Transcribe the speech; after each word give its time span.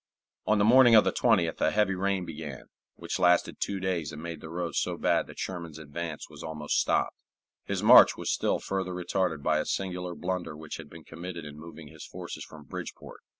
On 0.47 0.57
the 0.57 0.65
morning 0.65 0.95
of 0.95 1.03
the 1.03 1.11
20th 1.11 1.61
a 1.61 1.69
heavy 1.69 1.93
rain 1.93 2.25
began, 2.25 2.63
which 2.95 3.19
lasted 3.19 3.57
two 3.59 3.79
days 3.79 4.11
and 4.11 4.19
made 4.19 4.41
the 4.41 4.49
roads 4.49 4.79
so 4.79 4.97
bad 4.97 5.27
that 5.27 5.37
Sherman's 5.37 5.77
advance 5.77 6.27
was 6.27 6.41
almost 6.41 6.79
stopped. 6.79 7.21
His 7.65 7.83
march 7.83 8.17
was 8.17 8.31
still 8.31 8.57
further 8.57 8.93
retarded 8.95 9.43
by 9.43 9.59
a 9.59 9.63
singular 9.65 10.15
blunder 10.15 10.57
which 10.57 10.77
had 10.77 10.89
been 10.89 11.03
committed 11.03 11.45
in 11.45 11.59
moving 11.59 11.89
his 11.89 12.03
forces 12.03 12.43
from 12.43 12.63
Bridgeport. 12.63 13.19